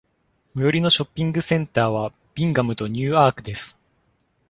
[0.55, 3.77] 最寄りのショッピングセンターはビンガムとニューアークです。